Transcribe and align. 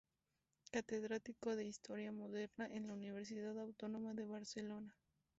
Catedrático 0.71 1.55
de 1.55 1.65
Historia 1.67 2.11
Moderna 2.11 2.65
en 2.65 2.87
la 2.87 2.93
Universidad 2.95 3.59
Autónoma 3.59 4.15
de 4.15 4.25
Barcelona. 4.25 4.95